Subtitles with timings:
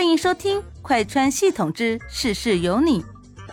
[0.00, 3.02] 欢迎收听《快穿系统之事事有你》，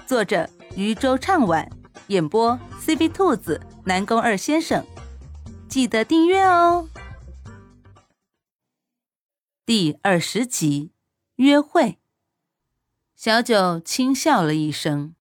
[0.06, 1.70] 作者渔舟唱晚，
[2.08, 4.82] 演播 CV 兔子、南宫二先生。
[5.68, 6.88] 记得订阅哦。
[9.66, 10.94] 第二十集，
[11.36, 11.98] 约会。
[13.14, 15.16] 小九轻笑了一声：“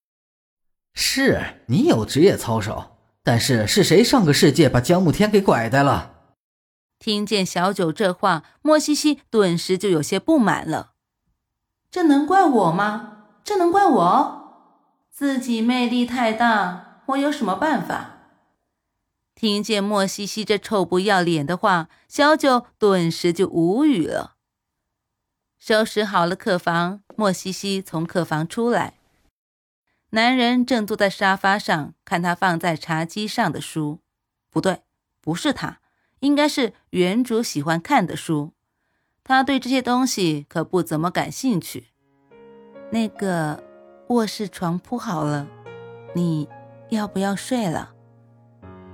[0.95, 6.19] 是你有职业操守，但是是谁上个世界把江慕天给拐带了？”
[7.01, 10.93] 听见小九这话，莫西西顿时就有些不满了。
[11.96, 13.23] 这能怪我吗？
[13.42, 14.77] 这能怪我？
[15.10, 18.19] 自己魅力太大，我有什么办法？
[19.34, 24.34] 听见莫西西这臭不要脸的话，小九顿时就无语了。
[25.59, 28.98] 收拾好了客房，莫西西从客房出来，
[30.10, 34.00] 男人正坐在沙发上看他放在茶几上的书，
[34.50, 34.83] 不对，
[35.22, 35.78] 不是他。
[36.20, 38.52] 应该是原主喜欢看的书，
[39.29, 41.89] 他对这些东西可不怎么感兴趣。
[42.93, 43.61] 那个
[44.06, 45.48] 卧室床铺好了，
[46.14, 46.48] 你
[46.91, 47.91] 要不要睡了？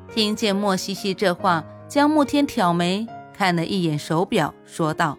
[0.08, 5.18] 听见莫西西这话，江慕天挑眉看了一眼手表，说道：“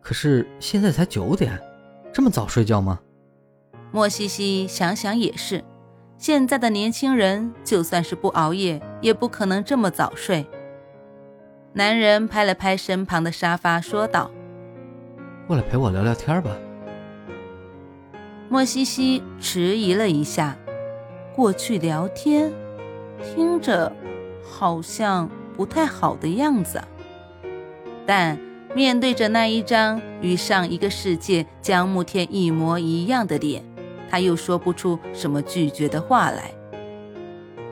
[0.00, 1.60] 可是现在才九点，
[2.12, 3.00] 这么早睡觉吗？”
[3.90, 5.64] 莫西西想想也是，
[6.16, 10.46] 现在的年轻人就算是不熬夜，也不可能这么早睡。
[11.74, 14.30] 男人拍了拍身旁的沙发，说道
[15.48, 16.50] ：“过来陪我聊聊天吧。”
[18.50, 20.54] 莫西西迟疑了一下，
[21.34, 22.52] 过去聊天，
[23.22, 23.90] 听着
[24.42, 26.82] 好像不太好的样子。
[28.04, 28.38] 但
[28.74, 33.64] 面对着那一张与上一个世界江慕天一模一样的脸，
[34.10, 36.52] 他又说不出什么拒绝的话来。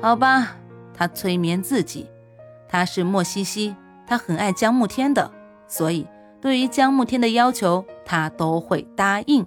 [0.00, 0.56] 好吧，
[0.94, 2.08] 他催眠自己，
[2.66, 3.76] 他是莫西西。
[4.11, 5.30] 他很爱江慕天的，
[5.69, 6.05] 所以
[6.41, 9.47] 对于江慕天的要求，他都会答应。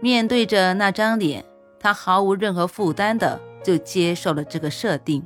[0.00, 1.44] 面对着那张脸，
[1.78, 5.22] 他毫无任何负担的就接受了这个设定，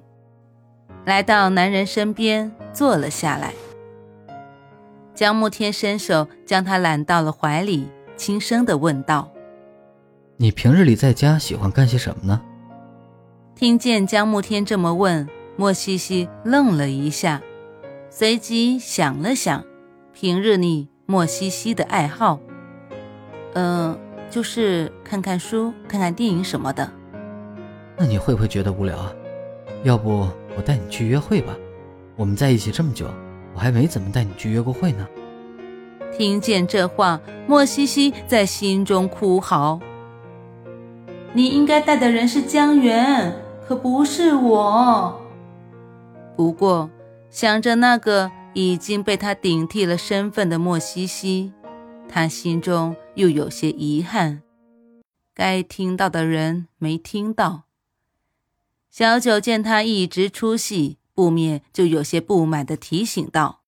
[1.06, 3.54] 来到男人身边坐了下来。
[5.14, 9.30] 江慕天伸手将他揽到了怀里，轻声的问道
[10.36, 12.38] ：“你平日里在家喜欢干些什么呢？”
[13.56, 17.40] 听见江慕天这么问，莫西西愣了一下。
[18.12, 19.64] 随即想了想，
[20.12, 22.40] 平日里莫西西的爱好，
[23.54, 23.96] 嗯，
[24.28, 26.90] 就是看看书、看看电影什么的。
[27.96, 29.12] 那你会不会觉得无聊啊？
[29.84, 30.26] 要不
[30.56, 31.54] 我带你去约会吧？
[32.16, 33.06] 我们在一起这么久，
[33.54, 35.06] 我还没怎么带你去约过会呢。
[36.12, 39.78] 听见这话，莫西西在心中哭嚎
[41.32, 43.32] ：“你应该带的人是江源，
[43.68, 45.22] 可不是我。”
[46.34, 46.90] 不过。
[47.30, 51.52] 想着那个已经被他顶替了身份的莫西西，
[52.08, 54.42] 他心中又有些遗憾。
[55.32, 57.62] 该听到的人没听到。
[58.90, 63.60] 小九见他一直出戏，不免就有些不满的提醒道：“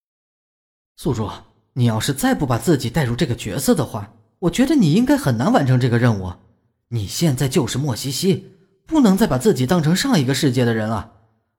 [0.98, 1.30] 宿主，
[1.74, 6.32] 你要是再不把自己带入这个角色的话，我觉得你应该很难完成这个任务。
[6.88, 8.50] 你现在就是莫西西，
[8.84, 11.12] 不能再把自己当成上一个世界的人了。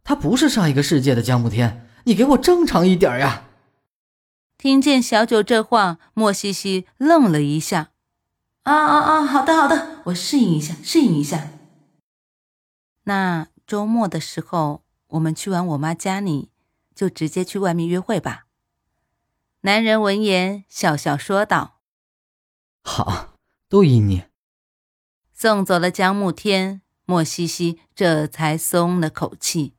[0.03, 3.45] 他不是上一个世界的江慕天。”你给我正常一点呀！
[4.57, 7.91] 听见小九这话，莫西西愣了一下。
[8.63, 9.25] 啊啊啊！
[9.25, 11.49] 好的好的，我适应一下，适应一下。
[13.03, 16.49] 那周末的时候，我们去完我妈家里，
[16.93, 18.45] 就直接去外面约会吧。
[19.61, 21.79] 男人闻言笑笑说道
[22.83, 23.35] ：“好，
[23.69, 24.25] 都依你。”
[25.33, 29.73] 送走了江慕天，莫西西这才松了口气。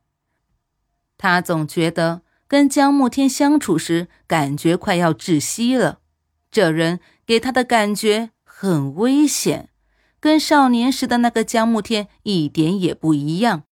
[1.17, 5.99] 他总觉得跟江慕天相处时，感觉快要窒息了。
[6.51, 9.69] 这人给他的感觉很危险，
[10.19, 13.63] 跟少年时的那个江慕天一点也不一样。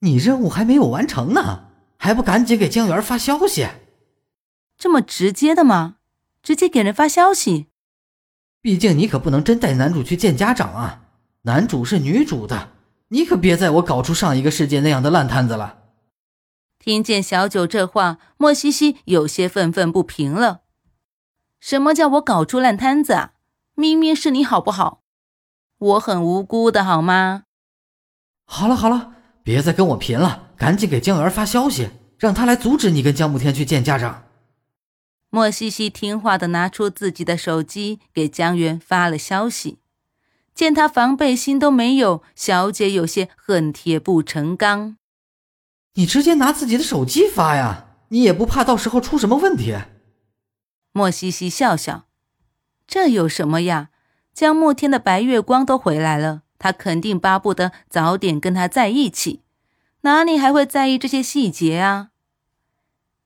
[0.00, 1.64] 你任务还没有完成呢，
[1.96, 3.66] 还不赶紧给江源发消息？
[4.78, 5.96] 这么直接的吗？
[6.42, 7.66] 直接给人发消息？
[8.62, 11.02] 毕竟你可不能真带男主去见家长啊！
[11.42, 12.72] 男主是女主的，
[13.08, 15.79] 你可别在我搞出上一个世界那样的烂摊子了。
[16.82, 20.62] 听见小九这话，莫西西有些愤愤不平了。
[21.60, 23.32] 什么叫我搞出烂摊子啊？
[23.74, 25.02] 明明是你好不好？
[25.76, 27.42] 我很无辜的好吗？
[28.46, 29.12] 好了好了，
[29.42, 34.24] 别再跟我贫了，赶紧给江源发消息，让他来阻止你跟江慕天去见家长。
[35.28, 39.80] 莫西西听话的拿出自己的手机给江源发了消息，
[40.54, 44.96] 见他防备心都没有，小姐有些恨铁不成钢。
[45.94, 47.86] 你直接拿自己的手机发呀！
[48.08, 49.76] 你也不怕到时候出什么问题？
[50.92, 52.06] 莫西西笑笑，
[52.86, 53.90] 这有什么呀？
[54.32, 59.42] 江慕天的白月光都回来了，他肯定巴不得早点跟他在一起，
[60.02, 62.10] 哪里还会在意这些细节啊？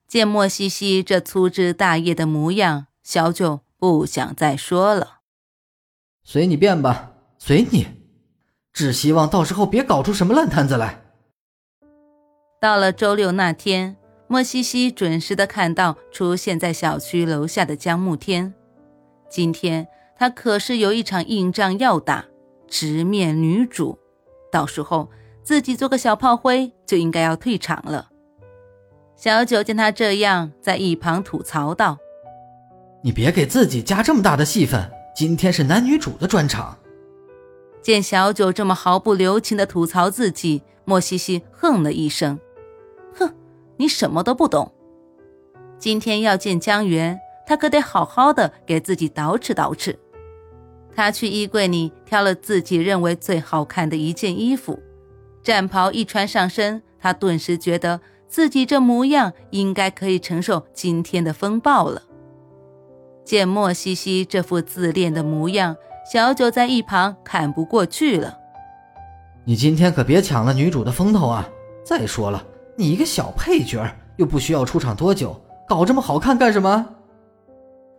[0.06, 5.20] 见莫西西这粗枝大叶的模样，小九不想再说了。
[6.22, 7.87] 随你便吧，随你，
[8.72, 11.03] 只希望到时候别搞出什么烂摊子来。
[12.64, 13.94] 到了周六那天，
[14.26, 18.55] 莫西西准时的看到出现在小区楼下的江慕天。
[19.28, 22.25] 今天他可是有一场硬仗要打，
[22.66, 23.99] 直面女主，
[24.50, 25.11] 到时候
[25.43, 28.08] 自己做个小炮灰就应该要退场了。
[29.14, 31.99] 小九见他这样，在一旁吐槽道
[33.05, 36.78] ：“你别给自己加这么大的戏份，今天是男女主的专场。”
[37.84, 42.40] 见小九这么毫不留情的吐槽自己，莫西西哼了一声。
[43.76, 44.73] 你什么都不懂。
[45.79, 49.97] 今天要见江源，他可得好好的给自己捯饬捯饬。
[50.94, 54.79] 他去衣柜里挑了自己认为最好看的一件衣服，
[55.43, 62.03] 战袍一穿上身，他顿时觉得自己这模样应该可以承受今天的风暴了。
[63.25, 65.76] 见莫西西这副自恋的模样，
[66.12, 68.38] 小九在一旁看不过去了。
[69.44, 71.49] 你今天可别抢了女主的风头啊！
[71.85, 72.47] 再说了。
[72.76, 76.87] 你一个小配角，又不需要出场多久，搞这么好看干什么？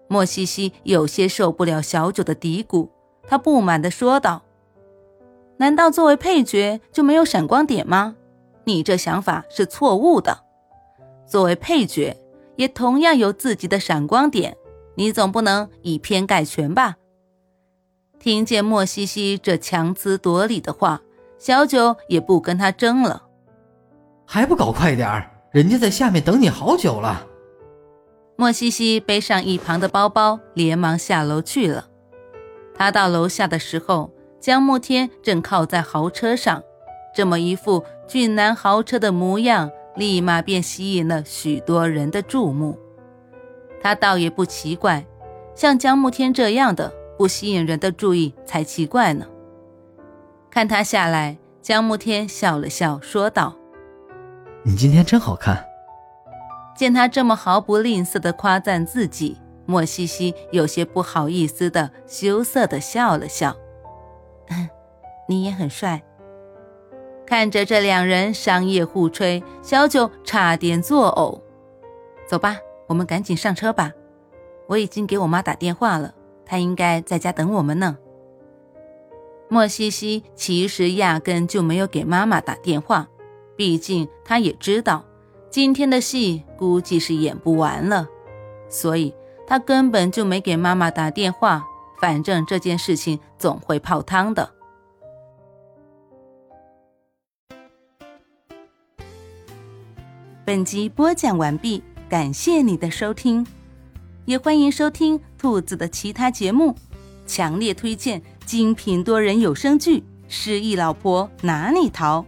[0.07, 2.89] 莫西西有些受不了小九的嘀咕，
[3.27, 4.43] 他不满地说道
[5.57, 8.15] ：“难道作为配角就没有闪光点吗？
[8.65, 10.43] 你这想法是错误的。
[11.25, 12.15] 作为配角，
[12.57, 14.57] 也同样有自己的闪光点，
[14.95, 16.97] 你总不能以偏概全吧？”
[18.19, 21.01] 听见莫西西这强词夺理的话，
[21.37, 23.23] 小九也不跟他争了。
[24.25, 25.31] 还不搞快点儿！
[25.51, 27.25] 人家在下面等你好久了。
[28.35, 31.87] 莫西西背上一旁的包包，连忙下楼去了。
[32.73, 34.11] 他到楼下的时候，
[34.41, 36.61] 江慕天正靠在豪车上，
[37.15, 42.77] 这么一副俊男豪车的模样，立马便吸引了许多人的注目。
[43.81, 45.05] 他倒也不奇怪，
[45.55, 49.25] 像江慕天这样的不吸引人的注意才奇怪呢。
[50.51, 53.55] 看他下来，江慕天笑了笑，说道。
[54.67, 55.63] 你今天真好看。
[56.75, 63.55] 见他这么毫不吝啬的夸赞自己，莫西西有些不好意思的羞涩的笑了笑。
[65.29, 66.01] 你也很帅。
[67.27, 71.39] 看着这两人商业互吹，小九差点作呕。
[72.27, 72.57] 走吧，
[72.87, 73.91] 我们赶紧上车吧。
[74.67, 77.99] 我已经给我妈打电话了，她应该在家等我们呢。
[79.47, 83.07] 莫西西其实压根就没有给妈妈打电话。
[83.55, 85.03] 毕竟他也知道，
[85.49, 88.07] 今天的戏估计是演不完了，
[88.69, 89.13] 所以
[89.47, 91.65] 他根本就没给妈妈打电话。
[92.01, 94.51] 反正这件事情总会泡汤的。
[100.43, 103.47] 本集播讲完毕，感谢你的收听，
[104.25, 106.75] 也欢迎收听兔子的其他节目，
[107.25, 112.19] 强烈推荐精品多人有声剧《失忆老婆哪里逃》。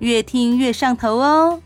[0.00, 1.60] 越听越上头哦。